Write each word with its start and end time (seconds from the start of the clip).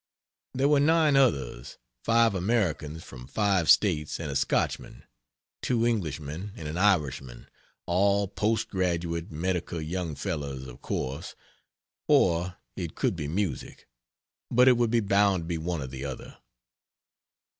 There 0.55 0.67
were 0.67 0.79
9 0.79 1.15
others 1.15 1.77
5 2.05 2.33
Americans 2.33 3.03
from 3.03 3.27
5 3.27 3.69
States 3.69 4.19
and 4.19 4.31
a 4.31 4.35
Scotchman, 4.35 5.03
2 5.61 5.85
Englishmen 5.85 6.53
and 6.55 6.67
an 6.67 6.75
Irishman 6.75 7.47
all 7.85 8.27
post 8.27 8.69
graduate 8.69 9.31
medical 9.31 9.79
young 9.79 10.15
fellows, 10.15 10.65
of 10.65 10.81
course 10.81 11.35
or, 12.07 12.57
it 12.75 12.95
could 12.95 13.15
be 13.15 13.27
music; 13.27 13.87
but 14.49 14.67
it 14.67 14.75
would 14.75 14.89
be 14.89 15.01
bound 15.01 15.43
to 15.43 15.47
be 15.49 15.59
one 15.59 15.83
or 15.83 15.87
the 15.87 16.03
other. 16.05 16.37